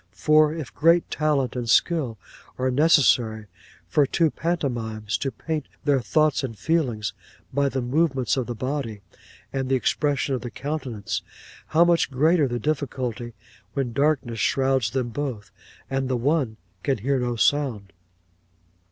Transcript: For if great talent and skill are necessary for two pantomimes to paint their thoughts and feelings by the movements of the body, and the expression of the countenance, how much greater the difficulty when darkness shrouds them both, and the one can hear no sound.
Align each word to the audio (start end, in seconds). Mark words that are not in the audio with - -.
For 0.15 0.51
if 0.51 0.73
great 0.73 1.11
talent 1.11 1.55
and 1.55 1.69
skill 1.69 2.17
are 2.57 2.71
necessary 2.71 3.45
for 3.87 4.07
two 4.07 4.31
pantomimes 4.31 5.15
to 5.19 5.29
paint 5.31 5.67
their 5.83 6.01
thoughts 6.01 6.43
and 6.43 6.57
feelings 6.57 7.13
by 7.53 7.69
the 7.69 7.83
movements 7.83 8.35
of 8.35 8.47
the 8.47 8.55
body, 8.55 9.01
and 9.53 9.69
the 9.69 9.75
expression 9.75 10.33
of 10.33 10.41
the 10.41 10.49
countenance, 10.49 11.21
how 11.67 11.85
much 11.85 12.09
greater 12.09 12.47
the 12.47 12.57
difficulty 12.57 13.33
when 13.75 13.93
darkness 13.93 14.39
shrouds 14.39 14.89
them 14.89 15.09
both, 15.09 15.51
and 15.87 16.09
the 16.09 16.17
one 16.17 16.57
can 16.81 16.97
hear 16.97 17.19
no 17.19 17.35
sound. 17.35 17.93